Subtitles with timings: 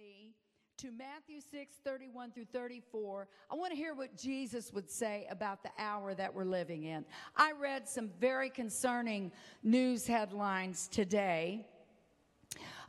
[0.00, 0.32] me
[0.78, 3.28] to Matthew 6 31 through 34.
[3.50, 7.04] I want to hear what Jesus would say about the hour that we're living in.
[7.36, 9.30] I read some very concerning
[9.62, 11.66] news headlines today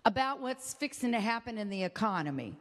[0.05, 2.55] about what's fixing to happen in the economy.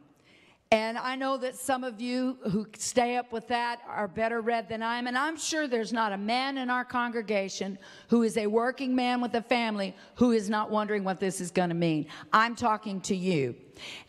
[0.73, 4.69] And I know that some of you who stay up with that are better read
[4.69, 5.07] than I am.
[5.07, 7.77] And I'm sure there's not a man in our congregation
[8.07, 11.51] who is a working man with a family who is not wondering what this is
[11.51, 12.05] going to mean.
[12.31, 13.53] I'm talking to you.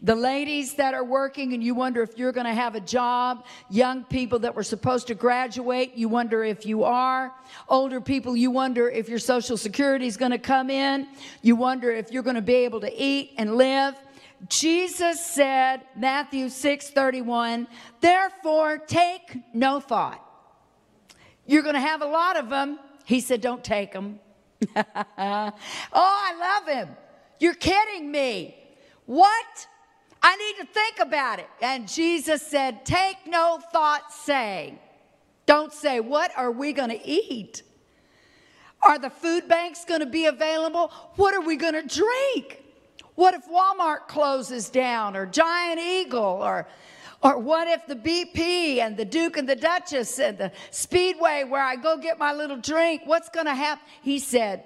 [0.02, 3.44] The ladies that are working and you wonder if you're going to have a job,
[3.68, 7.34] young people that were supposed to graduate, you wonder if you are.
[7.68, 11.08] Older people, you wonder if your Social Security is going to come in.
[11.42, 13.96] You wonder if you're going to be able to eat and live.
[14.49, 17.67] Jesus said, Matthew 6 31,
[18.01, 20.25] therefore take no thought.
[21.46, 22.79] You're going to have a lot of them.
[23.05, 24.21] He said, don't take them.
[24.77, 24.82] oh,
[25.18, 26.89] I love him.
[27.39, 28.57] You're kidding me.
[29.07, 29.67] What?
[30.23, 31.49] I need to think about it.
[31.61, 34.79] And Jesus said, Take no thought saying,
[35.47, 37.62] Don't say, What are we going to eat?
[38.81, 40.93] Are the food banks going to be available?
[41.17, 42.62] What are we going to drink?
[43.15, 46.67] What if Walmart closes down or Giant Eagle or
[47.23, 51.63] or what if the BP and the Duke and the Duchess and the Speedway where
[51.63, 53.85] I go get my little drink, what's going to happen?
[54.03, 54.65] He said,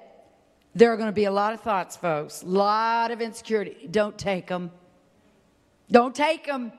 [0.74, 3.88] there are going to be a lot of thoughts, folks, a lot of insecurity.
[3.90, 4.70] Don't take them.
[5.90, 6.72] Don't take them.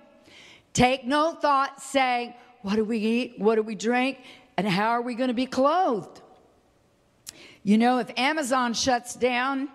[0.73, 3.35] Take no thought saying, what do we eat?
[3.37, 4.19] What do we drink?
[4.57, 6.21] And how are we going to be clothed?
[7.61, 9.69] You know, if Amazon shuts down,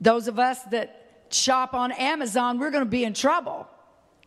[0.00, 1.01] those of us that
[1.34, 3.68] shop on Amazon, we're going to be in trouble.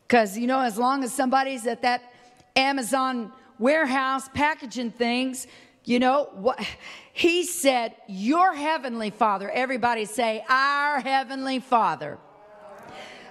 [0.07, 2.13] Because, you know, as long as somebody's at that
[2.55, 5.47] Amazon warehouse packaging things,
[5.83, 6.59] you know, what
[7.13, 9.49] he said, Your heavenly Father.
[9.49, 12.17] Everybody say, Our heavenly Father.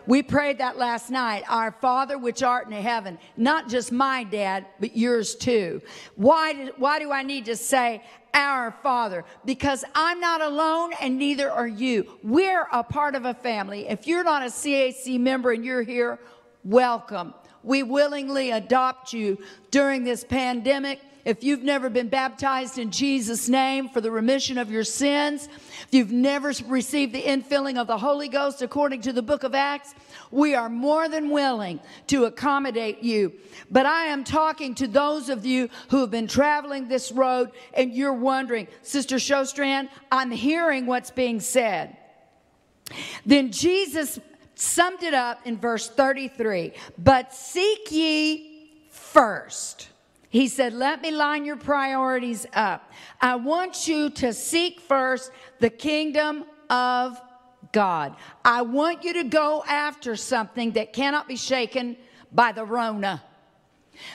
[0.06, 1.44] We prayed that last night.
[1.48, 3.18] Our Father which art in heaven.
[3.36, 5.80] Not just my dad, but yours too.
[6.16, 8.02] Why, did, why do I need to say
[8.34, 9.24] our Father?
[9.44, 12.18] Because I'm not alone and neither are you.
[12.22, 13.88] We're a part of a family.
[13.88, 16.18] If you're not a CAC member and you're here,
[16.64, 17.32] welcome.
[17.64, 19.38] We willingly adopt you
[19.70, 21.00] during this pandemic.
[21.24, 25.88] If you've never been baptized in Jesus' name for the remission of your sins, if
[25.90, 29.94] you've never received the infilling of the Holy Ghost according to the book of Acts,
[30.30, 33.32] we are more than willing to accommodate you.
[33.70, 37.94] But I am talking to those of you who have been traveling this road and
[37.94, 41.96] you're wondering, Sister Shostrand, I'm hearing what's being said.
[43.24, 44.20] Then Jesus
[44.54, 49.88] summed it up in verse 33 But seek ye first
[50.34, 52.90] he said, Let me line your priorities up.
[53.20, 57.20] I want you to seek first the kingdom of
[57.70, 58.16] God.
[58.44, 61.96] I want you to go after something that cannot be shaken
[62.32, 63.22] by the Rona,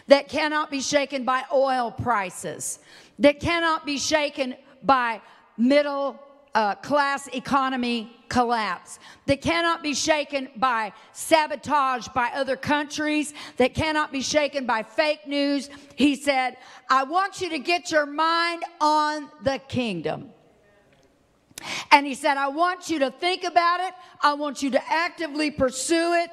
[0.07, 2.79] that cannot be shaken by oil prices,
[3.19, 5.21] that cannot be shaken by
[5.57, 6.19] middle
[6.55, 14.11] uh, class economy collapse, that cannot be shaken by sabotage by other countries, that cannot
[14.11, 15.69] be shaken by fake news.
[15.95, 16.57] He said,
[16.89, 20.29] I want you to get your mind on the kingdom.
[21.91, 23.93] And he said, I want you to think about it.
[24.21, 26.29] I want you to actively pursue it.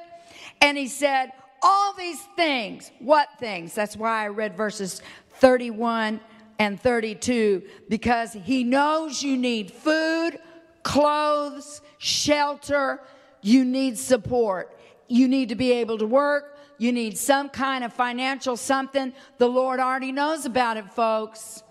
[0.61, 3.73] And he said, all these things, what things?
[3.73, 5.01] That's why I read verses
[5.39, 6.19] 31
[6.59, 10.39] and 32 because he knows you need food,
[10.83, 13.01] clothes, shelter,
[13.41, 14.77] you need support.
[15.07, 16.57] You need to be able to work.
[16.77, 19.13] You need some kind of financial something.
[19.37, 21.63] The Lord already knows about it, folks.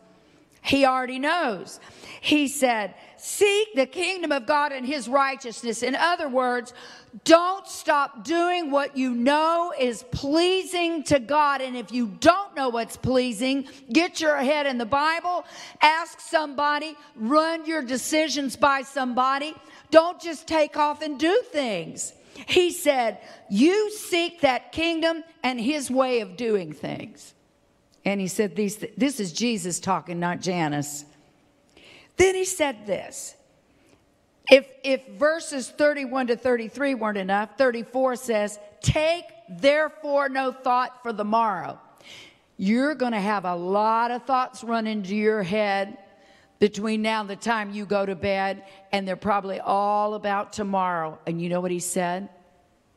[0.62, 1.78] He already knows.
[2.20, 5.82] He said, Seek the kingdom of God and his righteousness.
[5.82, 6.74] In other words,
[7.24, 11.60] don't stop doing what you know is pleasing to God.
[11.60, 15.44] And if you don't know what's pleasing, get your head in the Bible,
[15.80, 19.54] ask somebody, run your decisions by somebody.
[19.90, 22.12] Don't just take off and do things.
[22.46, 27.32] He said, You seek that kingdom and his way of doing things.
[28.04, 31.04] And he said, These, This is Jesus talking, not Janice.
[32.16, 33.34] Then he said this.
[34.50, 41.12] If, if verses 31 to 33 weren't enough, 34 says, Take therefore no thought for
[41.12, 41.80] the morrow.
[42.56, 45.98] You're going to have a lot of thoughts run into your head
[46.58, 51.18] between now and the time you go to bed, and they're probably all about tomorrow.
[51.26, 52.28] And you know what he said?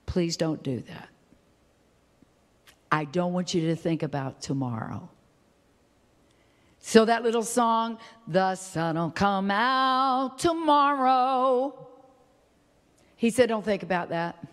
[0.06, 1.10] Please don't do that.
[2.92, 5.10] I don't want you to think about tomorrow.
[6.80, 7.98] So that little song,
[8.28, 11.88] the sun'll come out tomorrow.
[13.16, 14.48] He said, don't think about that.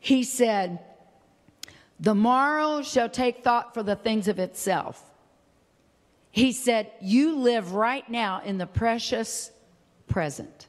[0.00, 0.78] he said,
[2.00, 5.02] The morrow shall take thought for the things of itself.
[6.30, 9.52] He said, You live right now in the precious
[10.08, 10.68] present.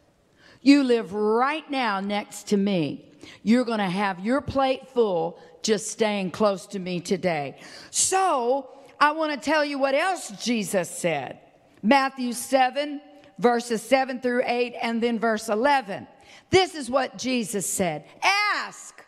[0.61, 3.09] You live right now next to me.
[3.41, 7.57] You're going to have your plate full just staying close to me today.
[7.89, 11.39] So, I want to tell you what else Jesus said.
[11.81, 13.01] Matthew 7,
[13.37, 16.07] verses 7 through 8, and then verse 11.
[16.49, 19.03] This is what Jesus said Ask.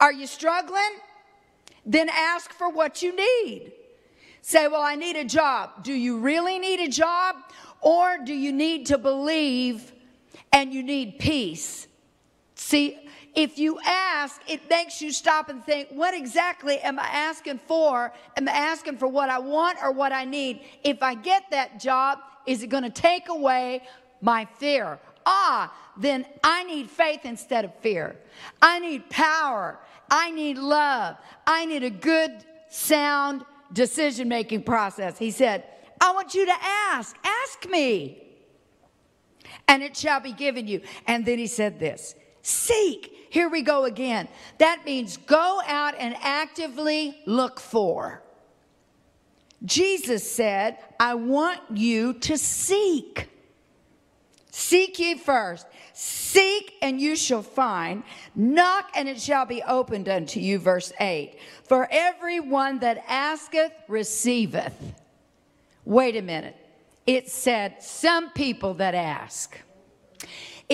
[0.00, 0.80] Are you struggling?
[1.86, 3.72] Then ask for what you need.
[4.42, 5.84] Say, Well, I need a job.
[5.84, 7.36] Do you really need a job?
[7.80, 9.92] Or do you need to believe
[10.54, 11.88] and you need peace.
[12.54, 12.96] See,
[13.34, 18.12] if you ask, it makes you stop and think, what exactly am I asking for?
[18.36, 20.62] Am I asking for what I want or what I need?
[20.82, 23.82] If I get that job, is it going to take away
[24.20, 24.98] my fear?
[25.26, 28.16] Ah, then I need faith instead of fear.
[28.62, 29.78] I need power.
[30.10, 31.16] I need love.
[31.46, 35.18] I need a good, sound decision making process.
[35.18, 35.64] He said,
[36.00, 37.16] I want you to ask.
[37.24, 38.20] Ask me
[39.66, 40.82] and it shall be given you.
[41.06, 42.14] And then he said this
[42.44, 43.26] seek.
[43.30, 44.28] Here we go again.
[44.58, 48.22] That means go out and actively look for.
[49.64, 53.28] Jesus said, I want you to seek.
[54.50, 55.66] Seek ye first.
[55.94, 58.04] Seek and you shall find.
[58.36, 60.58] Knock and it shall be opened unto you.
[60.58, 61.38] Verse 8.
[61.64, 64.74] For every one that asketh receiveth.
[65.84, 66.56] Wait a minute.
[67.06, 69.58] It said, some people that ask.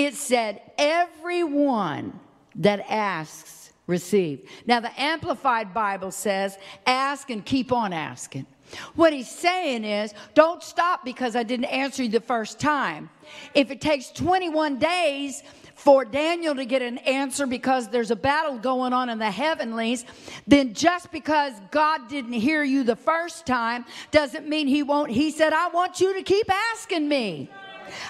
[0.01, 2.19] It said, everyone
[2.55, 4.49] that asks, receive.
[4.65, 6.57] Now, the Amplified Bible says,
[6.87, 8.47] ask and keep on asking.
[8.95, 13.11] What he's saying is, don't stop because I didn't answer you the first time.
[13.53, 15.43] If it takes 21 days
[15.75, 20.07] for Daniel to get an answer because there's a battle going on in the heavenlies,
[20.47, 25.11] then just because God didn't hear you the first time doesn't mean he won't.
[25.11, 27.51] He said, I want you to keep asking me.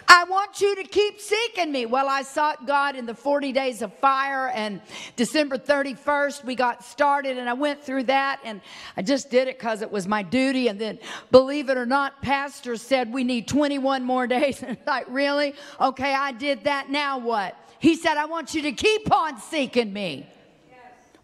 [0.08, 1.86] I want you to keep seeking me.
[1.86, 4.80] Well, I sought God in the 40 days of fire, and
[5.16, 8.60] December 31st, we got started, and I went through that, and
[8.96, 10.68] I just did it because it was my duty.
[10.68, 10.98] And then,
[11.30, 14.62] believe it or not, Pastor said we need 21 more days.
[14.70, 15.54] And like, really?
[15.80, 16.90] Okay, I did that.
[16.90, 17.56] Now what?
[17.80, 20.26] He said, I want you to keep on seeking me.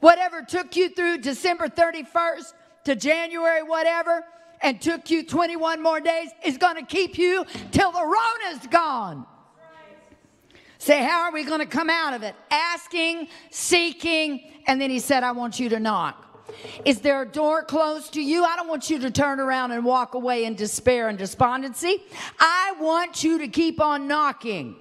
[0.01, 2.53] Whatever took you through December 31st
[2.85, 4.25] to January, whatever,
[4.63, 9.27] and took you 21 more days is going to keep you till the Rona's gone.
[10.79, 12.35] Say, how are we going to come out of it?
[12.51, 16.23] Asking, seeking, and then he said, I want you to knock.
[16.85, 18.45] Is there a door closed to you?
[18.45, 22.03] I don't want you to turn around and walk away in despair and despondency.
[22.39, 24.77] I want you to keep on knocking.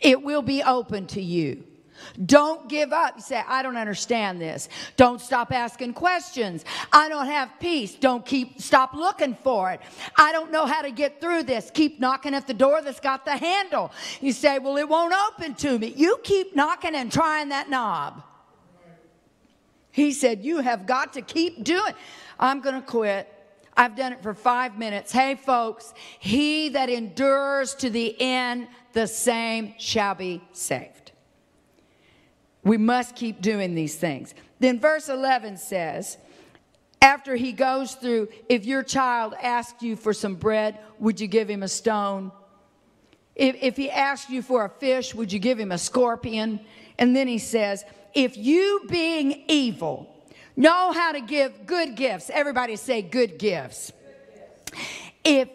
[0.00, 1.64] It will be open to you.
[2.26, 3.14] Don't give up.
[3.16, 4.68] You say, I don't understand this.
[4.96, 6.64] Don't stop asking questions.
[6.92, 7.94] I don't have peace.
[7.94, 9.80] Don't keep stop looking for it.
[10.16, 11.70] I don't know how to get through this.
[11.72, 13.92] Keep knocking at the door that's got the handle.
[14.20, 15.92] You say, Well, it won't open to me.
[15.96, 18.22] You keep knocking and trying that knob.
[19.90, 21.94] He said, You have got to keep doing.
[22.38, 23.30] I'm going to quit.
[23.76, 25.12] I've done it for five minutes.
[25.12, 31.03] Hey, folks, he that endures to the end, the same shall be saved.
[32.64, 34.34] We must keep doing these things.
[34.58, 36.16] Then verse 11 says,
[37.02, 41.50] after he goes through, if your child asked you for some bread, would you give
[41.50, 42.32] him a stone?
[43.34, 46.60] If, if he asked you for a fish, would you give him a scorpion?
[46.98, 50.10] And then he says, if you being evil
[50.56, 53.90] know how to give good gifts, everybody say good gifts.
[53.90, 54.80] Good gifts.
[55.24, 55.48] If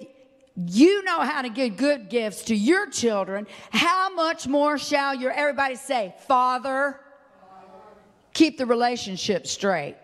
[0.67, 5.31] you know how to give good gifts to your children, how much more shall your,
[5.31, 6.99] everybody say, Father,
[8.33, 9.95] keep the relationship straight.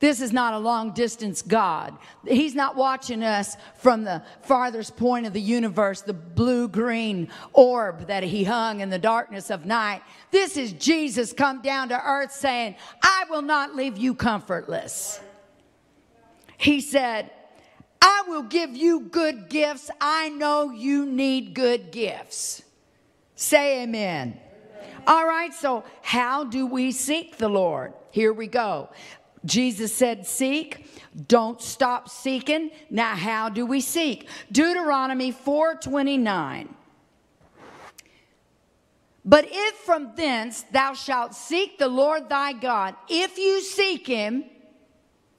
[0.00, 1.96] This is not a long distance God.
[2.26, 8.06] He's not watching us from the farthest point of the universe, the blue green orb
[8.06, 10.02] that he hung in the darkness of night.
[10.30, 15.20] This is Jesus come down to earth saying, I will not leave you comfortless.
[16.58, 17.30] He said,
[18.00, 19.90] I will give you good gifts.
[20.00, 22.62] I know you need good gifts.
[23.34, 24.38] Say amen.
[25.06, 27.94] All right, so how do we seek the Lord?
[28.10, 28.90] Here we go.
[29.44, 30.86] Jesus said, Seek.
[31.26, 32.70] Don't stop seeking.
[32.90, 34.28] Now, how do we seek?
[34.52, 36.68] Deuteronomy 4:29.
[39.24, 44.44] But if from thence thou shalt seek the Lord thy God, if you seek him,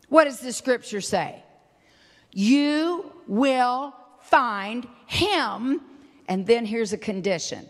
[0.10, 1.44] what does the scripture say?
[2.32, 5.82] You will find him.
[6.28, 7.68] And then here's a condition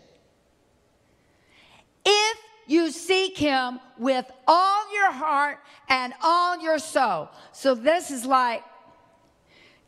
[2.04, 7.28] if you seek him with all your heart and all your soul.
[7.52, 8.62] So this is like,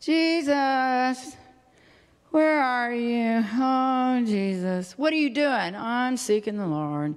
[0.00, 1.36] Jesus,
[2.30, 3.44] where are you?
[3.54, 4.98] Oh, Jesus.
[4.98, 5.76] What are you doing?
[5.76, 7.14] I'm seeking the Lord.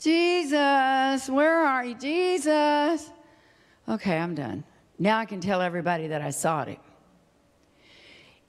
[0.00, 1.94] Jesus, where are you?
[1.94, 3.10] Jesus.
[3.88, 4.64] Okay, I'm done.
[4.98, 6.78] Now I can tell everybody that I sought him.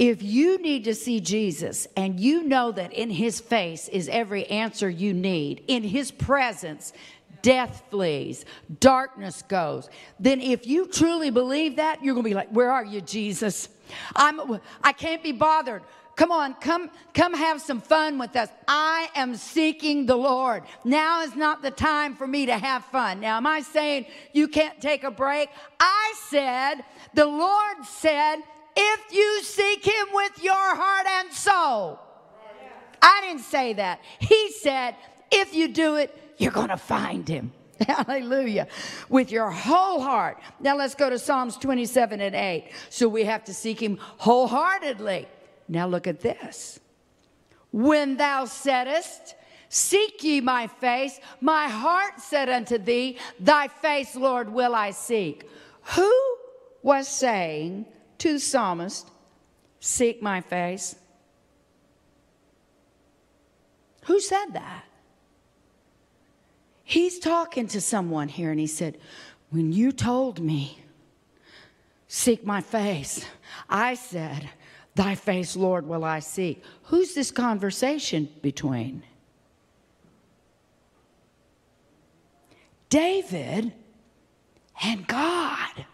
[0.03, 4.45] If you need to see Jesus and you know that in his face is every
[4.47, 6.91] answer you need, in his presence,
[7.41, 8.43] death flees,
[8.81, 12.83] darkness goes, then if you truly believe that, you're going to be like, Where are
[12.83, 13.69] you, Jesus?
[14.13, 15.83] I'm, I can't be bothered.
[16.17, 18.49] Come on, come, come have some fun with us.
[18.67, 20.63] I am seeking the Lord.
[20.83, 23.21] Now is not the time for me to have fun.
[23.21, 25.47] Now, am I saying you can't take a break?
[25.79, 26.83] I said,
[27.13, 28.43] the Lord said,
[28.75, 31.99] if you seek him with your heart and soul.
[33.01, 33.99] I didn't say that.
[34.19, 34.95] He said,
[35.31, 37.51] if you do it, you're going to find him.
[37.87, 38.67] Hallelujah.
[39.09, 40.39] With your whole heart.
[40.59, 42.71] Now let's go to Psalms 27 and 8.
[42.89, 45.27] So we have to seek him wholeheartedly.
[45.67, 46.79] Now look at this.
[47.71, 49.35] When thou saidest,
[49.73, 55.49] Seek ye my face, my heart said unto thee, Thy face, Lord, will I seek.
[55.95, 56.13] Who
[56.83, 57.87] was saying
[58.23, 59.09] to the psalmist,
[59.81, 60.95] Seek my face?
[64.05, 64.85] Who said that?
[66.85, 68.97] He's talking to someone here and he said,
[69.49, 70.79] When you told me,
[72.07, 73.25] Seek my face,
[73.69, 74.49] I said,
[74.95, 76.63] Thy face, Lord, will I seek.
[76.83, 79.03] Who's this conversation between?
[82.87, 83.73] David
[84.81, 85.85] and God.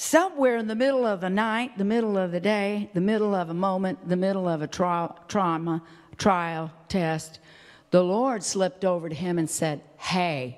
[0.00, 3.50] Somewhere in the middle of the night, the middle of the day, the middle of
[3.50, 5.82] a moment, the middle of a trial, trauma,
[6.16, 7.38] trial, test,
[7.90, 10.56] the Lord slipped over to him and said, Hey,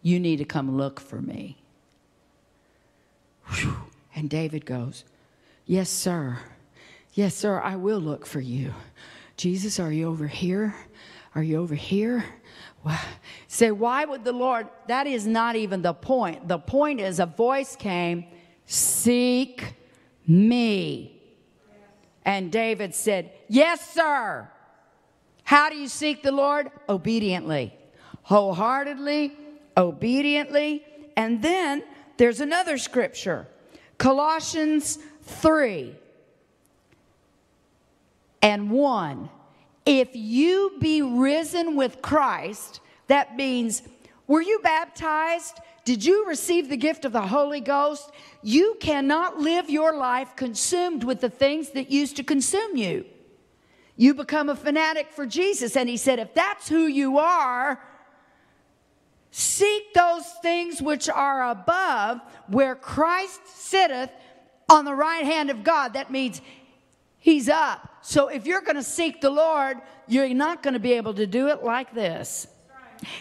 [0.00, 1.58] you need to come look for me.
[3.48, 3.76] Whew.
[4.16, 5.04] And David goes,
[5.66, 6.38] Yes, sir.
[7.12, 8.72] Yes, sir, I will look for you.
[9.36, 10.74] Jesus, are you over here?
[11.34, 12.24] Are you over here?
[12.82, 12.98] Well,
[13.46, 14.68] say, why would the Lord?
[14.86, 16.48] That is not even the point.
[16.48, 18.24] The point is a voice came,
[18.70, 19.74] Seek
[20.26, 21.18] me.
[22.22, 24.46] And David said, Yes, sir.
[25.42, 26.70] How do you seek the Lord?
[26.86, 27.74] Obediently,
[28.24, 29.34] wholeheartedly,
[29.74, 30.84] obediently.
[31.16, 31.82] And then
[32.18, 33.46] there's another scripture
[33.96, 35.96] Colossians 3
[38.42, 39.30] and 1.
[39.86, 43.80] If you be risen with Christ, that means,
[44.26, 45.58] were you baptized?
[45.88, 48.10] Did you receive the gift of the Holy Ghost?
[48.42, 53.06] You cannot live your life consumed with the things that used to consume you.
[53.96, 55.78] You become a fanatic for Jesus.
[55.78, 57.80] And he said, if that's who you are,
[59.30, 64.10] Seek those things which are above, where Christ sitteth
[64.68, 65.92] on the right hand of God.
[65.94, 66.40] That means
[67.18, 67.88] he's up.
[68.02, 71.26] So if you're going to seek the Lord, you're not going to be able to
[71.26, 72.46] do it like this.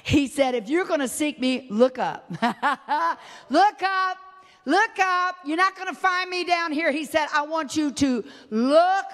[0.04, 2.30] He said, if you're going to seek me, look up.
[3.50, 4.18] look up.
[4.66, 5.36] Look up.
[5.46, 6.92] You're not going to find me down here.
[6.92, 9.06] He said, I want you to look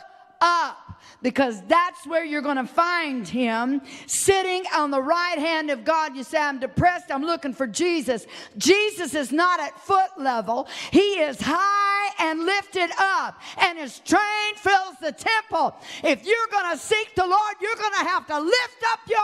[0.41, 0.82] up
[1.21, 6.15] because that's where you're going to find him sitting on the right hand of God.
[6.15, 8.27] You say, I'm depressed, I'm looking for Jesus.
[8.57, 14.55] Jesus is not at foot level, he is high and lifted up, and his train
[14.57, 15.75] fills the temple.
[16.03, 19.19] If you're going to seek the Lord, you're going to have to lift up your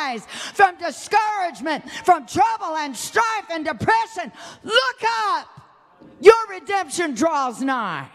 [0.00, 4.32] eyes from discouragement, from trouble and strife and depression.
[4.64, 5.48] Look up.
[6.20, 8.08] Your redemption draws nigh.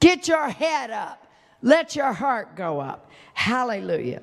[0.00, 1.23] Get your head up.
[1.64, 3.10] Let your heart go up.
[3.32, 4.20] Hallelujah.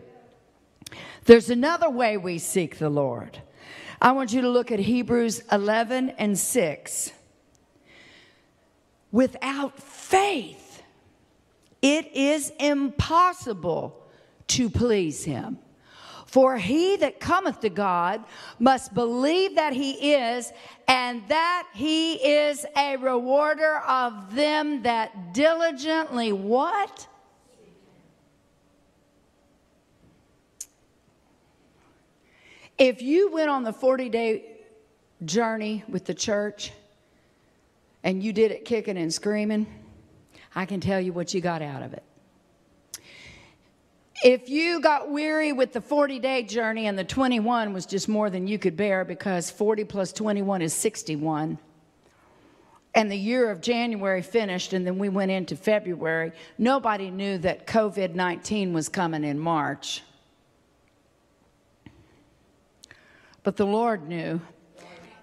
[1.25, 3.41] There's another way we seek the Lord.
[4.00, 7.12] I want you to look at Hebrews 11 and 6.
[9.12, 10.83] Without faith,
[11.81, 14.00] it is impossible
[14.50, 15.57] to please him.
[16.27, 18.24] For he that cometh to God
[18.60, 20.53] must believe that he is,
[20.88, 27.07] and that he is a rewarder of them that diligently what?
[32.81, 34.43] If you went on the 40 day
[35.23, 36.71] journey with the church
[38.03, 39.67] and you did it kicking and screaming,
[40.55, 42.01] I can tell you what you got out of it.
[44.23, 48.31] If you got weary with the 40 day journey and the 21 was just more
[48.31, 51.59] than you could bear because 40 plus 21 is 61,
[52.95, 57.67] and the year of January finished, and then we went into February, nobody knew that
[57.67, 60.01] COVID 19 was coming in March.
[63.43, 64.41] But the Lord knew.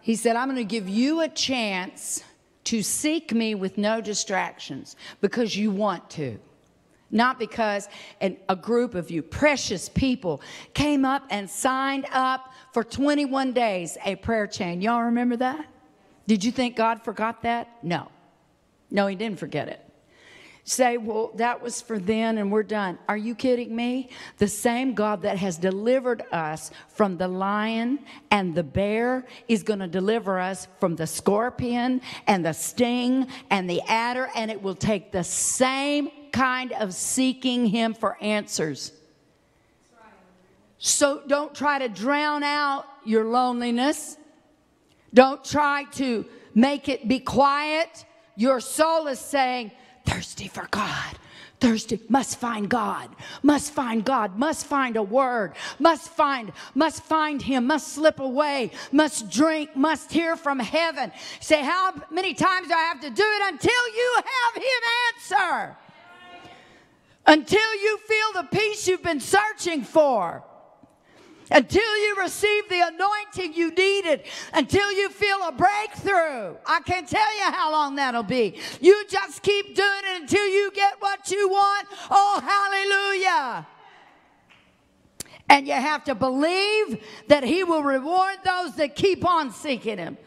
[0.01, 2.23] He said, I'm going to give you a chance
[2.65, 6.39] to seek me with no distractions because you want to.
[7.11, 7.89] Not because
[8.21, 10.43] an, a group of you, precious people,
[10.75, 14.83] came up and signed up for 21 days a prayer chain.
[14.83, 15.67] Y'all remember that?
[16.27, 17.83] Did you think God forgot that?
[17.83, 18.09] No.
[18.91, 19.88] No, He didn't forget it
[20.69, 22.99] say, well, that was for then and we're done.
[23.09, 24.11] Are you kidding me?
[24.37, 29.79] The same God that has delivered us from the lion and the bear is going
[29.79, 34.75] to deliver us from the scorpion and the sting and the adder, and it will
[34.75, 38.93] take the same kind of seeking Him for answers.
[40.79, 44.17] So don't try to drown out your loneliness.
[45.15, 48.05] Don't try to make it be quiet.
[48.37, 49.73] Your soul is saying,
[50.09, 51.19] thirsty for God.
[51.61, 53.11] Thirsty, must find God,
[53.43, 58.71] must find God, must find a word, must find, must find Him, must slip away,
[58.93, 61.11] must drink, must hear from heaven.
[61.41, 65.77] Say, how many times do I have to do it until you have Him answer?
[67.27, 70.45] Until you feel the peace you've been searching for
[71.51, 76.57] until you receive the anointing you needed, until you feel a breakthrough.
[76.67, 78.59] I can't tell you how long that'll be.
[78.81, 81.89] You just keep doing it until you get what you want.
[82.11, 83.67] Oh, hallelujah.
[85.51, 90.19] And you have to believe that He will reward those that keep on seeking Him.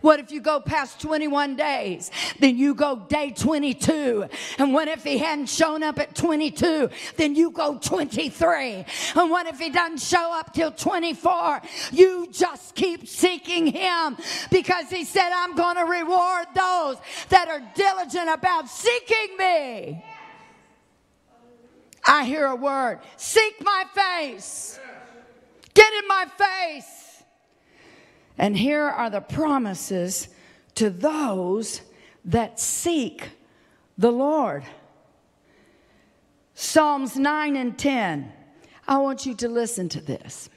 [0.00, 2.10] What if you go past 21 days?
[2.38, 4.26] Then you go day 22.
[4.58, 6.88] And what if he hadn't shown up at 22?
[7.16, 8.84] Then you go 23.
[9.16, 11.62] And what if he doesn't show up till 24?
[11.90, 14.16] You just keep seeking him
[14.50, 16.96] because he said, I'm going to reward those
[17.30, 20.04] that are diligent about seeking me.
[22.06, 24.78] I hear a word seek my face,
[25.74, 27.07] get in my face.
[28.38, 30.28] And here are the promises
[30.76, 31.82] to those
[32.24, 33.30] that seek
[33.98, 34.62] the Lord.
[36.54, 38.32] Psalms 9 and 10.
[38.86, 40.48] I want you to listen to this.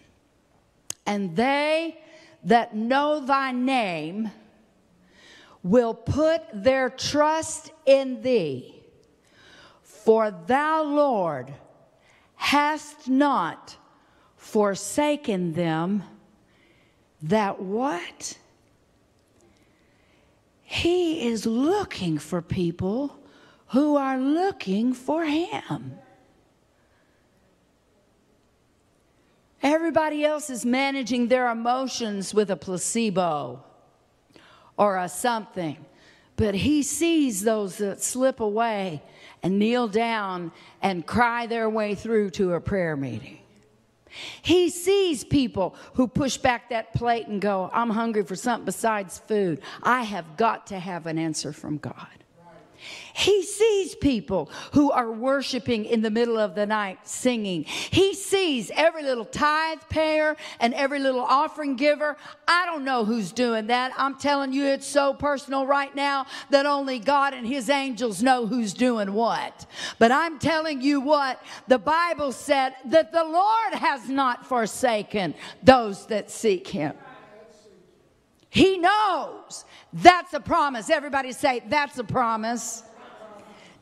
[1.05, 1.99] And they
[2.43, 4.31] that know thy name
[5.63, 8.75] will put their trust in thee.
[9.81, 11.53] For thou, Lord,
[12.35, 13.77] hast not
[14.35, 16.03] forsaken them
[17.23, 18.37] that what?
[20.63, 23.19] He is looking for people
[23.67, 25.97] who are looking for Him.
[29.61, 33.63] Everybody else is managing their emotions with a placebo
[34.75, 35.77] or a something.
[36.35, 39.03] But he sees those that slip away
[39.43, 43.40] and kneel down and cry their way through to a prayer meeting.
[44.41, 49.19] He sees people who push back that plate and go, I'm hungry for something besides
[49.19, 49.61] food.
[49.83, 52.20] I have got to have an answer from God.
[53.13, 57.63] He sees people who are worshiping in the middle of the night singing.
[57.63, 62.17] He sees every little tithe payer and every little offering giver.
[62.47, 63.93] I don't know who's doing that.
[63.97, 68.47] I'm telling you, it's so personal right now that only God and His angels know
[68.47, 69.65] who's doing what.
[69.99, 76.05] But I'm telling you what, the Bible said that the Lord has not forsaken those
[76.07, 76.95] that seek Him.
[78.49, 79.63] He knows.
[79.93, 80.89] That's a promise.
[80.89, 82.83] Everybody say, that's a promise.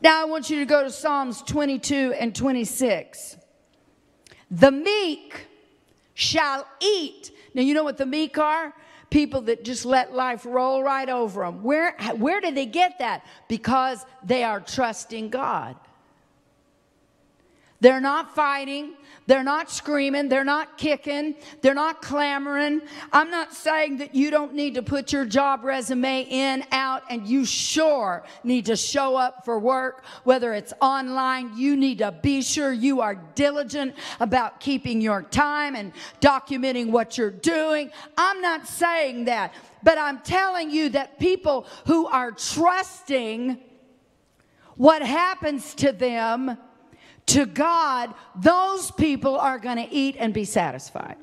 [0.02, 3.38] Now I want you to go to Psalms 22 and 26.
[4.50, 5.48] The meek
[6.14, 7.32] shall eat.
[7.54, 8.74] Now you know what the meek are?
[9.10, 11.64] People that just let life roll right over them.
[11.64, 13.26] Where, where did they get that?
[13.48, 15.76] Because they are trusting God.
[17.82, 18.94] They're not fighting.
[19.30, 20.28] They're not screaming.
[20.28, 21.36] They're not kicking.
[21.62, 22.82] They're not clamoring.
[23.14, 27.28] I'm not saying that you don't need to put your job resume in, out, and
[27.28, 31.56] you sure need to show up for work, whether it's online.
[31.56, 37.16] You need to be sure you are diligent about keeping your time and documenting what
[37.16, 37.92] you're doing.
[38.18, 43.60] I'm not saying that, but I'm telling you that people who are trusting
[44.76, 46.58] what happens to them
[47.30, 51.18] to God, those people are going to eat and be satisfied.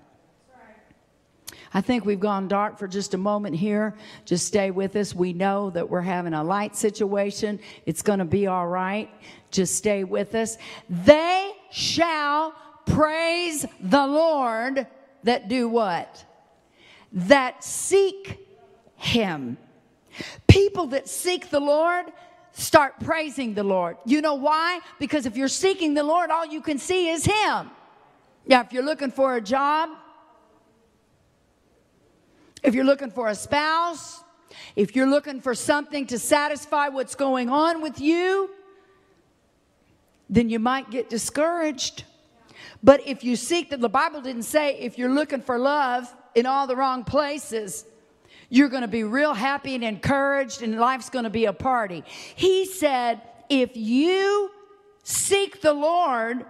[1.75, 3.95] I think we've gone dark for just a moment here.
[4.25, 5.15] Just stay with us.
[5.15, 7.61] We know that we're having a light situation.
[7.85, 9.11] It's going to be all right.
[9.51, 10.57] Just stay with us.
[10.89, 12.55] They shall
[12.87, 14.87] praise the Lord
[15.25, 16.25] that do what?
[17.13, 18.39] That seek
[18.95, 19.59] him.
[20.47, 22.07] People that seek the Lord,
[22.57, 23.99] start praising the Lord.
[24.07, 24.81] You know why?
[24.99, 27.71] Because if you're seeking the Lord, all you can see is Him.
[28.47, 29.91] Yeah, if you're looking for a job,
[32.63, 34.21] if you're looking for a spouse,
[34.75, 38.51] if you're looking for something to satisfy what's going on with you,
[40.31, 42.05] then you might get discouraged.
[42.83, 46.47] But if you seek that, the Bible didn't say if you're looking for love in
[46.47, 47.85] all the wrong places,
[48.49, 52.05] you're going to be real happy and encouraged, and life's going to be a party.
[52.35, 54.51] He said, if you
[55.03, 56.45] seek the Lord,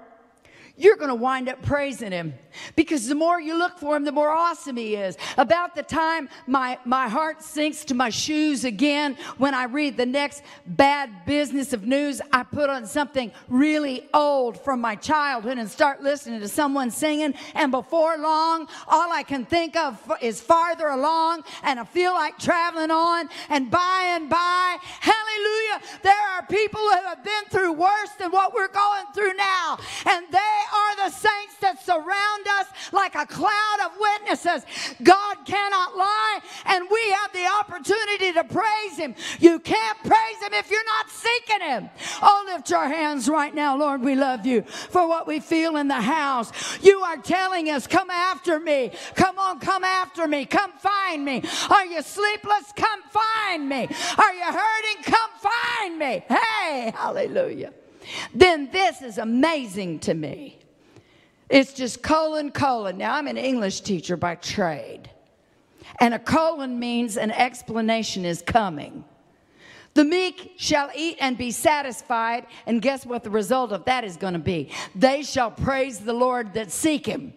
[0.77, 2.35] you're going to wind up praising him
[2.75, 5.17] because the more you look for him, the more awesome he is.
[5.37, 10.07] About the time my, my heart sinks to my shoes again when I read the
[10.07, 15.71] next bad business of news, I put on something really old from my childhood and
[15.71, 17.35] start listening to someone singing.
[17.55, 22.39] And before long, all I can think of is farther along and I feel like
[22.39, 23.29] traveling on.
[23.49, 28.55] And by and by, hallelujah, there are people who have been through worse than what
[28.55, 29.79] we're going through now.
[30.07, 34.65] And they are the saints that surround us like a cloud of witnesses.
[35.03, 39.15] God cannot lie, and we have the opportunity to praise Him.
[39.41, 41.91] You can't praise Him if you're not seeking Him.
[42.23, 44.03] Oh, lift your hands right now, Lord.
[44.03, 46.53] We love you for what we feel in the house.
[46.83, 48.93] You are telling us, Come after me.
[49.15, 50.45] Come on, come after me.
[50.45, 51.43] Come find me.
[51.71, 52.73] Are you sleepless?
[52.75, 53.89] Come find me.
[54.19, 55.03] Are you hurting?
[55.03, 56.25] Come find me.
[56.29, 57.73] Hey, hallelujah.
[58.35, 60.59] Then this is amazing to me.
[61.49, 62.99] It's just colon, colon.
[62.99, 65.11] Now, I'm an English teacher by trade.
[66.01, 69.05] And a colon means an explanation is coming.
[69.95, 72.47] The meek shall eat and be satisfied.
[72.67, 74.71] And guess what the result of that is going to be?
[74.95, 77.33] They shall praise the Lord that seek him.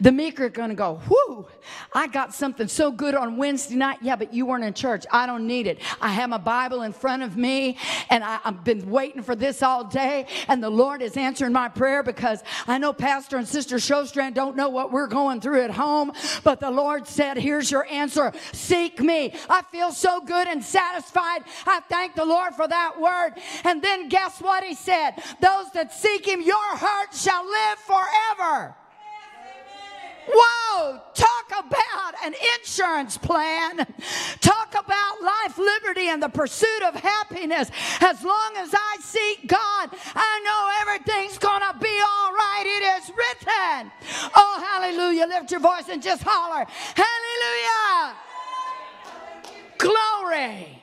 [0.00, 1.46] The meek are going to go, whoo,
[1.92, 3.98] I got something so good on Wednesday night.
[4.02, 5.04] Yeah, but you weren't in church.
[5.10, 5.78] I don't need it.
[6.00, 7.78] I have my Bible in front of me
[8.10, 10.26] and I, have been waiting for this all day.
[10.48, 14.56] And the Lord is answering my prayer because I know Pastor and Sister Showstrand don't
[14.56, 16.12] know what we're going through at home.
[16.44, 18.32] But the Lord said, here's your answer.
[18.52, 19.34] Seek me.
[19.48, 21.42] I feel so good and satisfied.
[21.66, 23.40] I thank the Lord for that word.
[23.64, 25.12] And then guess what he said?
[25.40, 28.76] Those that seek him, your heart shall live forever.
[30.28, 33.86] Whoa, talk about an insurance plan.
[34.40, 37.70] Talk about life, liberty, and the pursuit of happiness.
[38.00, 42.64] As long as I seek God, I know everything's going to be all right.
[42.66, 43.92] It is written.
[44.34, 45.26] Oh, hallelujah.
[45.26, 46.66] Lift your voice and just holler.
[46.94, 48.16] Hallelujah.
[49.78, 50.82] Glory.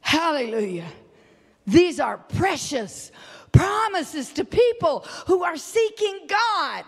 [0.00, 0.86] Hallelujah.
[1.66, 3.10] These are precious
[3.52, 6.84] promises to people who are seeking God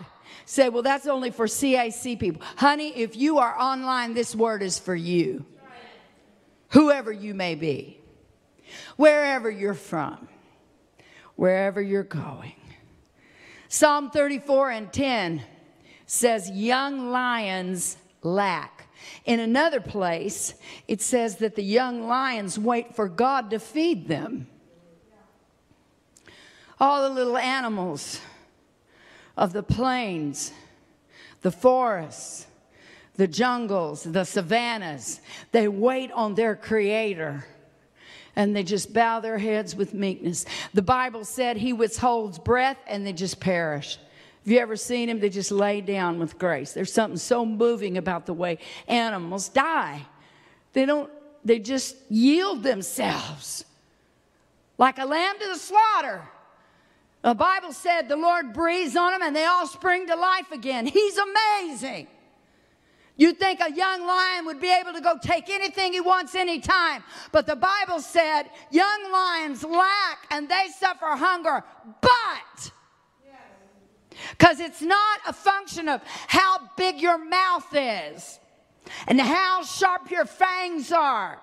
[0.46, 2.40] say, well, that's only for CAC people.
[2.56, 5.44] Honey, if you are online, this word is for you.
[6.70, 8.00] Whoever you may be,
[8.96, 10.28] wherever you're from,
[11.35, 12.54] wherever you're going.
[13.68, 15.42] Psalm 34 and 10
[16.06, 18.88] says, Young lions lack.
[19.24, 20.54] In another place,
[20.88, 24.48] it says that the young lions wait for God to feed them.
[26.80, 28.20] All the little animals
[29.37, 30.53] of the plains,
[31.42, 32.46] the forests,
[33.16, 35.20] the jungles, the savannas.
[35.53, 37.44] They wait on their creator
[38.35, 40.44] and they just bow their heads with meekness.
[40.75, 43.99] The Bible said he withholds breath and they just perish.
[44.44, 45.18] Have you ever seen him?
[45.18, 46.72] They just lay down with grace.
[46.72, 50.03] There's something so moving about the way animals die.
[50.72, 51.11] They don't,
[51.44, 53.64] they just yield themselves
[54.79, 56.22] like a lamb to the slaughter.
[57.27, 60.87] The Bible said the Lord breathes on them and they all spring to life again.
[60.87, 62.07] He's amazing.
[63.17, 67.03] You'd think a young lion would be able to go take anything he wants anytime.
[67.33, 71.65] But the Bible said young lions lack and they suffer hunger,
[72.01, 72.71] but
[74.31, 78.39] because it's not a function of how big your mouth is
[79.09, 81.41] and how sharp your fangs are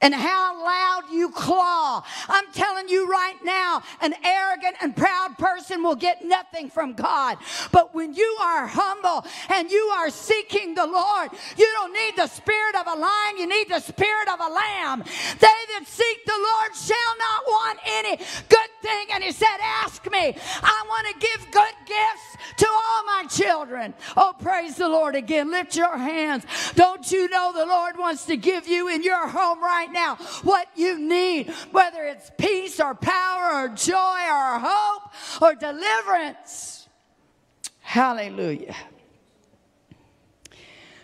[0.00, 2.02] and how loud you claw.
[2.28, 7.38] I'm telling you right now, an arrogant and proud person will get nothing from God.
[7.72, 12.26] But when you are humble and you are seeking the Lord, you don't need the
[12.26, 15.02] spirit of a lion, you need the spirit of a lamb.
[15.40, 18.16] They that seek the Lord shall not want any
[18.48, 19.06] good thing.
[19.12, 20.36] And he said, Ask me.
[20.62, 23.94] I want to give good gifts to all my children.
[24.16, 25.50] Oh, praise the Lord again.
[25.50, 26.44] Lift your hands.
[26.74, 30.68] Don't you know the Lord wants to give you in your home right now what
[30.76, 35.02] you need, whether it's peace or power or joy or hope
[35.42, 36.88] or deliverance.
[37.80, 38.74] Hallelujah.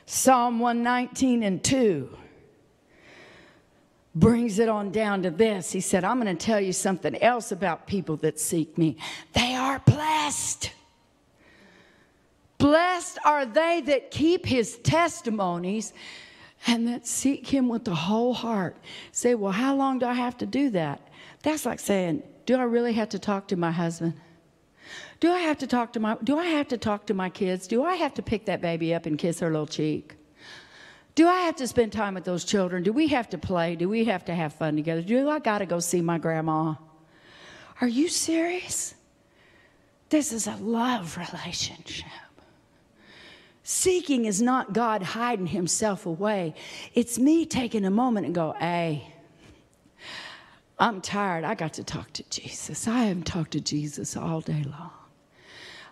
[0.07, 2.19] Psalm 119 and 2
[4.15, 5.73] brings it on down to this.
[5.73, 8.97] He said, I'm going to tell you something else about people that seek me.
[9.33, 9.81] They are.
[9.85, 10.71] Blessed
[12.65, 15.93] Blessed are they that keep his testimonies
[16.67, 18.77] and that seek him with the whole heart.
[19.13, 21.09] Say, well, how long do I have to do that?
[21.43, 24.15] That's like saying, do I really have to talk to my husband?
[25.21, 27.67] Do I have to talk to my do I have to talk to my kids?
[27.67, 30.17] Do I have to pick that baby up and kiss her little cheek?
[31.15, 32.83] Do I have to spend time with those children?
[32.83, 33.77] Do we have to play?
[33.77, 35.01] Do we have to have fun together?
[35.01, 36.75] Do I got to go see my grandma?
[37.81, 38.95] Are you serious?
[40.09, 42.24] This is a love relationship.
[43.67, 46.55] Seeking is not God hiding himself away.
[46.93, 49.11] It's me taking a moment and go, hey,
[50.79, 51.45] I'm tired.
[51.45, 52.87] I got to talk to Jesus.
[52.87, 54.91] I haven't talked to Jesus all day long.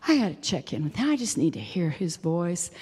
[0.06, 1.08] I got to check in with him.
[1.08, 2.72] I just need to hear his voice.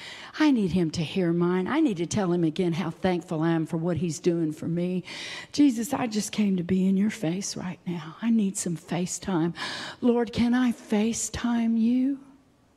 [0.41, 1.69] I need him to hear mine.
[1.69, 4.67] I need to tell him again how thankful I am for what he's doing for
[4.67, 5.05] me.
[5.53, 8.17] Jesus, I just came to be in your face right now.
[8.23, 9.55] I need some FaceTime.
[10.01, 12.19] Lord, can I FaceTime you?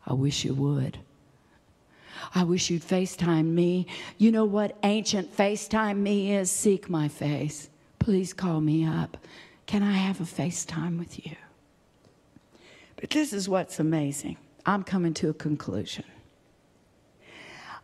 [0.06, 0.99] I wish you would.
[2.36, 3.88] I wish you'd FaceTime me.
[4.17, 6.50] You know what ancient FaceTime me is?
[6.50, 7.69] Seek my face.
[8.00, 9.17] Please call me up.
[9.65, 11.36] Can I have a FaceTime with you?
[12.96, 14.38] But this is what's amazing.
[14.65, 16.06] I'm coming to a conclusion.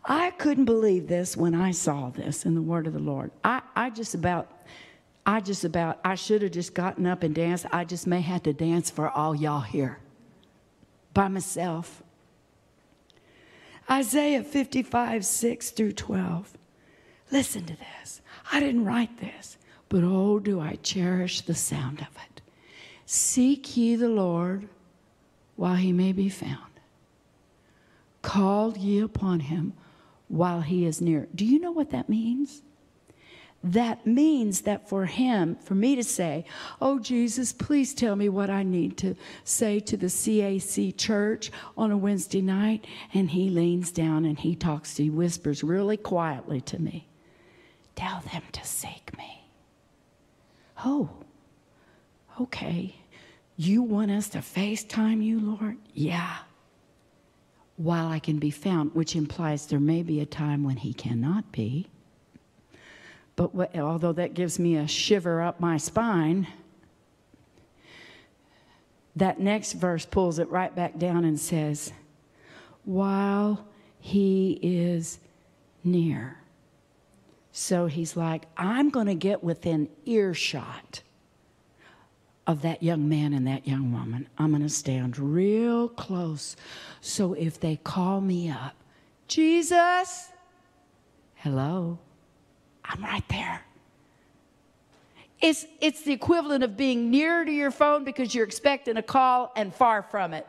[0.05, 3.31] I couldn't believe this when I saw this in the word of the Lord.
[3.43, 4.51] I, I just about,
[5.25, 7.65] I just about, I should have just gotten up and danced.
[7.71, 9.99] I just may have to dance for all y'all here
[11.13, 12.01] by myself.
[13.89, 16.53] Isaiah 55, 6 through 12.
[17.31, 18.21] Listen to this.
[18.51, 22.41] I didn't write this, but oh, do I cherish the sound of it.
[23.05, 24.67] Seek ye the Lord
[25.55, 26.57] while he may be found.
[28.21, 29.73] Call ye upon him
[30.27, 31.27] while he is near.
[31.33, 32.61] Do you know what that means?
[33.63, 36.45] That means that for him, for me to say,
[36.79, 41.91] Oh, Jesus, please tell me what I need to say to the CAC church on
[41.91, 42.85] a Wednesday night.
[43.13, 47.07] And he leans down and he talks, he whispers really quietly to me,
[47.95, 49.43] Tell them to seek me.
[50.85, 51.09] Oh,
[52.39, 52.95] okay.
[53.57, 55.75] You want us to FaceTime you, Lord?
[55.93, 56.37] Yeah.
[57.75, 61.51] While I can be found, which implies there may be a time when he cannot
[61.51, 61.89] be.
[63.39, 66.45] But what, although that gives me a shiver up my spine,
[69.15, 71.93] that next verse pulls it right back down and says,
[72.83, 73.65] While
[73.97, 75.19] he is
[75.85, 76.37] near.
[77.53, 81.01] So he's like, I'm going to get within earshot
[82.45, 84.27] of that young man and that young woman.
[84.37, 86.57] I'm going to stand real close.
[86.99, 88.75] So if they call me up,
[89.29, 90.27] Jesus,
[91.35, 91.99] hello,
[92.89, 93.63] I'm right there.
[95.41, 99.53] It's, it's the equivalent of being near to your phone because you're expecting a call
[99.55, 100.45] and far from it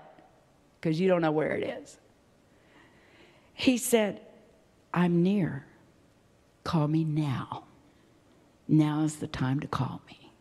[0.80, 1.96] because you don't know where it is.
[3.54, 4.20] He said,
[4.92, 5.64] I'm near.
[6.64, 7.64] Call me now.
[8.66, 10.32] Now is the time to call me.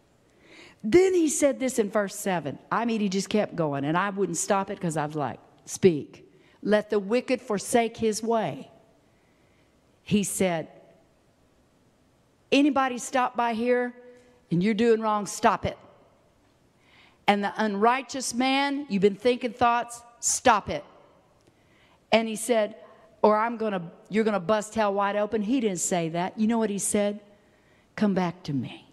[0.83, 2.57] Then he said this in verse 7.
[2.71, 5.39] I mean, he just kept going, and I wouldn't stop it because I was like,
[5.65, 6.25] Speak.
[6.63, 8.71] Let the wicked forsake his way.
[10.01, 10.67] He said,
[12.51, 13.93] Anybody stop by here
[14.51, 15.77] and you're doing wrong, stop it.
[17.27, 20.83] And the unrighteous man, you've been thinking thoughts, stop it.
[22.11, 22.75] And he said,
[23.21, 25.41] or I'm gonna, you're gonna bust hell wide open.
[25.41, 26.39] He didn't say that.
[26.39, 27.19] You know what he said?
[27.95, 28.87] Come back to me.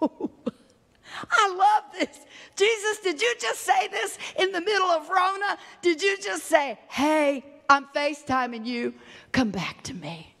[0.02, 2.20] I love this.
[2.56, 5.58] Jesus, did you just say this in the middle of Rona?
[5.82, 8.94] Did you just say, hey, I'm FaceTiming you,
[9.32, 10.34] come back to me?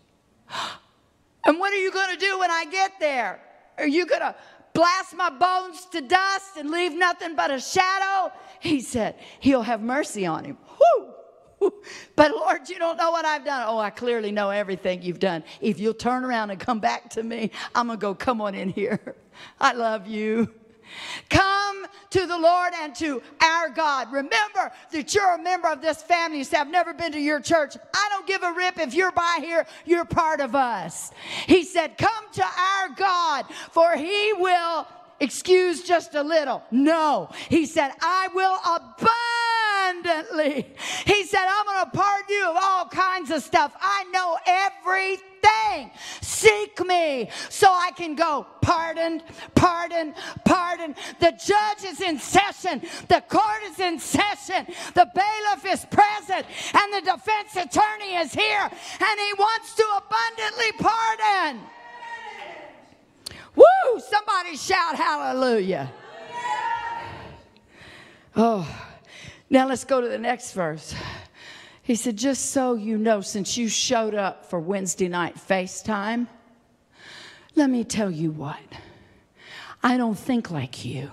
[1.54, 3.40] And what are you going to do when I get there?
[3.78, 4.34] Are you going to
[4.72, 8.32] blast my bones to dust and leave nothing but a shadow?
[8.58, 10.58] He said, He'll have mercy on him.
[10.66, 11.70] Whew.
[12.16, 13.66] But Lord, you don't know what I've done.
[13.68, 15.44] Oh, I clearly know everything you've done.
[15.60, 18.56] If you'll turn around and come back to me, I'm going to go, come on
[18.56, 19.14] in here.
[19.60, 20.52] I love you.
[21.30, 21.63] Come
[22.14, 24.12] to the Lord and to our God.
[24.12, 26.38] Remember that you're a member of this family.
[26.38, 27.76] You say, I've never been to your church.
[27.92, 31.10] I don't give a rip if you're by here, you're part of us.
[31.48, 34.86] He said, Come to our God, for he will
[35.18, 36.62] excuse just a little.
[36.70, 37.30] No.
[37.48, 38.58] He said, I will
[39.94, 40.66] abundantly.
[41.06, 43.72] He said, I'm going to pardon you of all kinds of stuff.
[43.80, 45.90] I know everything.
[46.20, 49.22] Seek me so I can go pardoned,
[49.54, 50.94] pardon, pardon.
[51.20, 52.82] The judge is in session.
[53.08, 54.66] The court is in session.
[54.94, 60.72] The bailiff is present and the defense attorney is here and he wants to abundantly
[60.78, 61.60] pardon.
[63.54, 64.00] Woo!
[64.00, 65.92] Somebody shout hallelujah.
[68.36, 68.66] Oh,
[69.54, 70.94] now let's go to the next verse.
[71.82, 76.26] He said, Just so you know, since you showed up for Wednesday night FaceTime,
[77.54, 78.58] let me tell you what.
[79.82, 81.10] I don't think like you.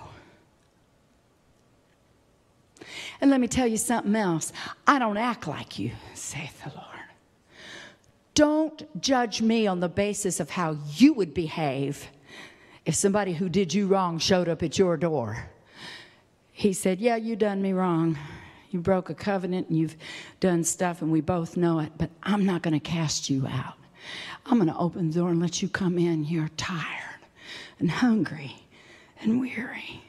[3.19, 4.51] And let me tell you something else.
[4.87, 6.87] I don't act like you, saith the Lord.
[8.33, 12.07] Don't judge me on the basis of how you would behave
[12.85, 15.51] if somebody who did you wrong showed up at your door.
[16.51, 18.17] He said, Yeah, you done me wrong.
[18.69, 19.97] You broke a covenant and you've
[20.39, 23.75] done stuff, and we both know it, but I'm not going to cast you out.
[24.45, 26.23] I'm going to open the door and let you come in.
[26.23, 27.19] You're tired
[27.79, 28.55] and hungry
[29.19, 30.01] and weary.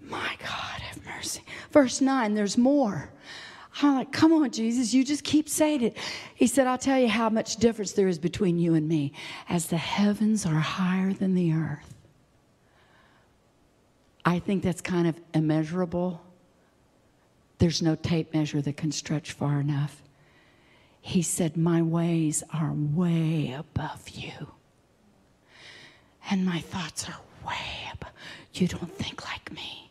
[0.00, 1.42] My God, have mercy.
[1.70, 3.10] Verse 9, there's more.
[3.82, 5.96] I'm like, come on, Jesus, you just keep saying it.
[6.34, 9.12] He said, I'll tell you how much difference there is between you and me.
[9.48, 11.87] As the heavens are higher than the earth,
[14.24, 16.22] I think that's kind of immeasurable.
[17.58, 20.02] There's no tape measure that can stretch far enough.
[21.00, 24.52] He said, My ways are way above you.
[26.30, 28.12] And my thoughts are way above.
[28.52, 29.90] You don't think like me.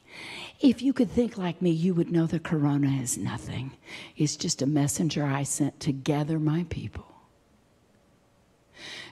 [0.60, 3.72] If you could think like me, you would know the corona is nothing.
[4.16, 7.06] It's just a messenger I sent to gather my people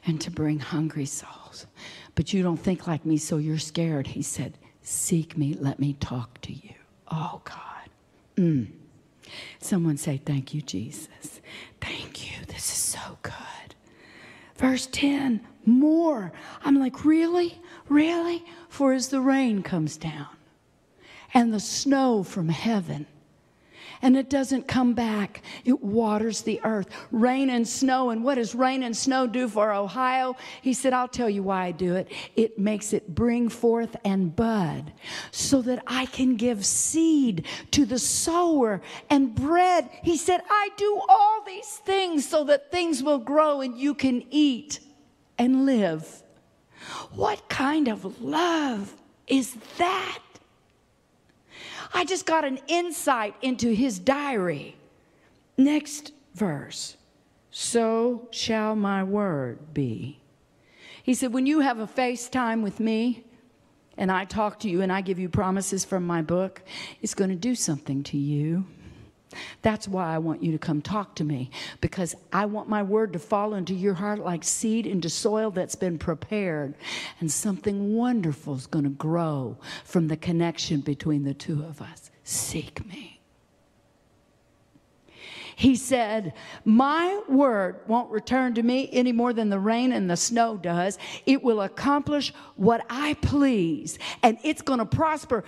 [0.05, 1.67] and to bring hungry souls.
[2.15, 4.07] But you don't think like me, so you're scared.
[4.07, 6.75] He said, Seek me, let me talk to you.
[7.11, 7.89] Oh, God.
[8.37, 8.67] Mm.
[9.59, 11.41] Someone say, Thank you, Jesus.
[11.81, 12.45] Thank you.
[12.45, 13.33] This is so good.
[14.57, 16.31] Verse 10, more.
[16.63, 17.59] I'm like, Really?
[17.89, 18.45] Really?
[18.69, 20.27] For as the rain comes down
[21.33, 23.07] and the snow from heaven.
[24.01, 25.41] And it doesn't come back.
[25.63, 26.87] It waters the earth.
[27.11, 28.09] Rain and snow.
[28.09, 30.35] And what does rain and snow do for Ohio?
[30.61, 32.11] He said, I'll tell you why I do it.
[32.35, 34.93] It makes it bring forth and bud
[35.31, 39.89] so that I can give seed to the sower and bread.
[40.03, 44.23] He said, I do all these things so that things will grow and you can
[44.29, 44.79] eat
[45.37, 46.23] and live.
[47.13, 48.93] What kind of love
[49.27, 50.19] is that?
[51.95, 54.75] I just got an insight into his diary.
[55.57, 56.97] Next verse.
[57.51, 60.19] So shall my word be.
[61.01, 63.23] He said, When you have a FaceTime with me,
[63.97, 66.61] and I talk to you and I give you promises from my book,
[67.01, 68.65] it's going to do something to you.
[69.61, 71.49] That's why I want you to come talk to me
[71.81, 75.75] because I want my word to fall into your heart like seed into soil that's
[75.75, 76.75] been prepared.
[77.19, 82.11] And something wonderful is going to grow from the connection between the two of us.
[82.23, 83.15] Seek me.
[85.55, 86.33] He said,
[86.65, 90.97] My word won't return to me any more than the rain and the snow does.
[91.25, 95.45] It will accomplish what I please, and it's going to prosper.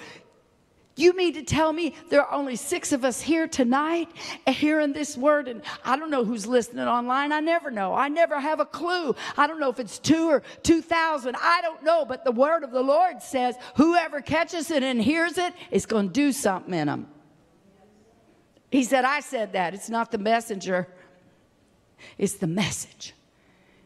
[0.97, 4.09] You mean to tell me there are only six of us here tonight
[4.47, 5.47] uh, hearing this word?
[5.47, 7.31] And I don't know who's listening online.
[7.31, 7.93] I never know.
[7.93, 9.15] I never have a clue.
[9.37, 11.35] I don't know if it's two or 2,000.
[11.39, 12.03] I don't know.
[12.03, 16.07] But the word of the Lord says whoever catches it and hears it is going
[16.07, 17.07] to do something in them.
[18.71, 19.75] He said, I said that.
[19.75, 20.87] It's not the messenger,
[22.17, 23.13] it's the message.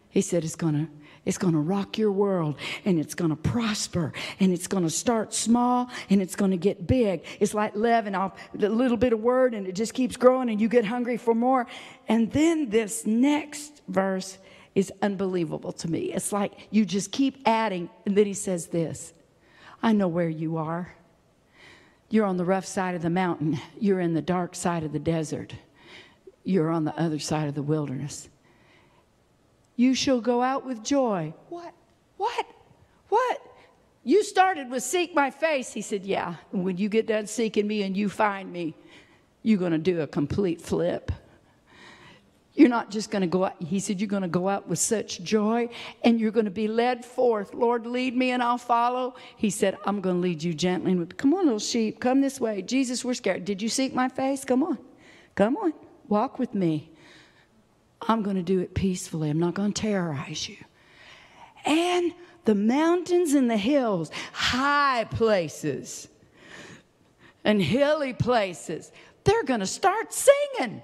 [0.10, 0.92] He said, it's going to
[1.24, 4.90] it's going to rock your world and it's going to prosper and it's going to
[4.90, 7.24] start small and it's going to get big.
[7.40, 10.60] It's like leaven off a little bit of word and it just keeps growing and
[10.60, 11.68] you get hungry for more.
[12.08, 14.40] And then this next verse
[14.74, 16.12] is unbelievable to me.
[16.12, 17.90] It's like you just keep adding.
[18.06, 19.14] And then he says this
[19.84, 20.96] I know where you are.
[22.10, 25.00] You're on the rough side of the mountain, you're in the dark side of the
[25.00, 25.54] desert,
[26.44, 28.28] you're on the other side of the wilderness
[29.82, 31.34] you shall go out with joy.
[31.50, 31.74] What?
[32.18, 32.46] What?
[33.10, 33.42] What?
[34.04, 35.74] You started with seek my face.
[35.74, 36.36] He said, Yeah.
[36.52, 38.76] When you get done seeking me and you find me,
[39.42, 41.12] you're going to do a complete flip.
[42.54, 43.56] You're not just going to go out.
[43.60, 45.70] He said, You're going to go out with such joy
[46.04, 47.56] and you're going to be led forth.
[47.56, 49.16] Lord, lead me and I'll follow.
[49.36, 50.94] He said, I'm going to lead you gently.
[51.18, 52.00] Come on, little sheep.
[52.00, 52.62] Come this way.
[52.62, 53.46] Jesus, we're scared.
[53.46, 54.46] Did you seek my face?
[54.46, 54.78] Come on.
[55.34, 55.74] Come on.
[56.08, 56.91] Walk with me.
[58.08, 59.30] I'm going to do it peacefully.
[59.30, 60.58] I'm not going to terrorize you.
[61.66, 62.14] And
[62.46, 66.08] the mountains and the hills, high places
[67.44, 68.92] and hilly places,
[69.24, 70.82] they're going to start singing.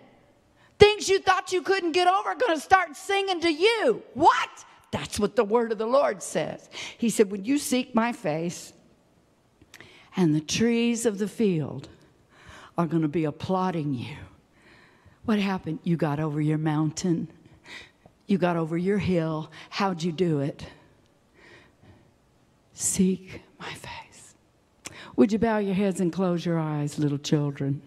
[0.79, 4.03] Things you thought you couldn't get over are going to start singing to you.
[4.13, 4.49] What?
[4.91, 6.69] That's what the word of the Lord says.
[6.97, 8.73] He said, When you seek my face,
[10.15, 11.89] and the trees of the field
[12.77, 14.15] are going to be applauding you.
[15.27, 15.79] What happened?
[15.83, 17.27] You got over your mountain.
[18.27, 19.51] You got over your hill.
[19.69, 20.65] How'd you do it?
[22.71, 24.35] Seek my face.
[25.17, 27.81] Would you bow your heads and close your eyes, little children?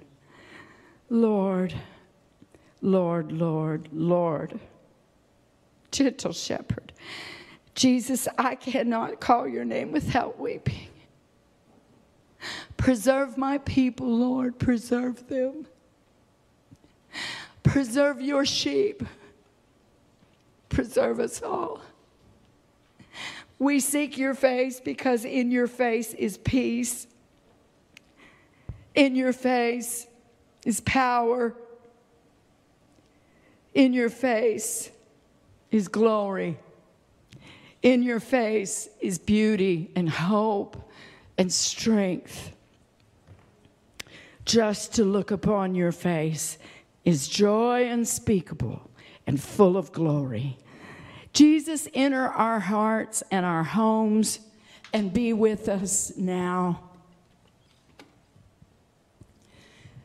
[1.09, 1.72] Lord,
[2.82, 4.61] Lord, Lord, Lord.
[5.93, 6.93] Gentle shepherd.
[7.74, 10.88] Jesus, I cannot call your name without weeping.
[12.76, 15.64] Preserve my people, Lord, preserve them.
[17.63, 19.03] Preserve your sheep.
[20.69, 21.81] Preserve us all.
[23.59, 27.07] We seek your face because in your face is peace.
[28.95, 30.07] In your face
[30.65, 31.55] is power.
[33.75, 34.91] In your face
[35.71, 36.59] is glory.
[37.83, 40.91] In your face is beauty and hope
[41.39, 42.53] and strength.
[44.45, 46.59] Just to look upon your face
[47.05, 48.91] is joy unspeakable
[49.27, 50.59] and full of glory.
[51.33, 54.41] Jesus, enter our hearts and our homes
[54.93, 56.83] and be with us now.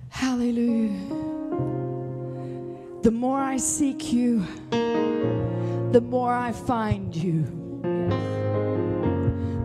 [0.10, 0.98] Hallelujah.
[3.02, 7.44] The more I seek you, the more I find you.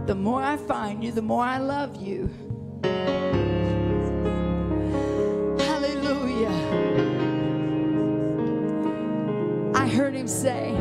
[0.06, 2.28] The more I find you, the more I love you.
[10.00, 10.72] Heard him say,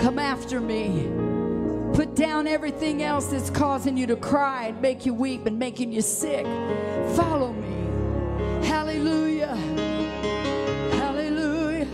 [0.00, 1.08] Come after me.
[1.94, 5.92] Put down everything else that's causing you to cry and make you weep and making
[5.92, 6.44] you sick.
[7.14, 8.66] Follow me.
[8.66, 9.54] Hallelujah.
[10.96, 11.84] Hallelujah.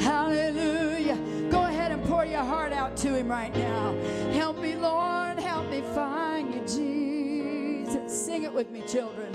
[0.00, 1.18] Hallelujah.
[1.50, 3.96] Go ahead and pour your heart out to him right now.
[4.32, 5.40] Help me, Lord.
[5.40, 8.24] Help me find you, Jesus.
[8.24, 9.32] Sing it with me, children.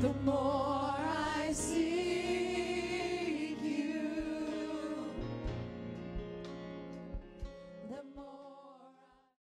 [0.00, 0.75] The more.